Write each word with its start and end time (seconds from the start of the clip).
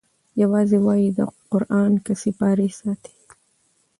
یوازی 0.41 0.77
وایي 0.85 1.09
دا 1.17 1.25
قران 1.51 1.91
که 2.05 2.13
سیپارې 2.23 2.67
ساتی 2.79 3.15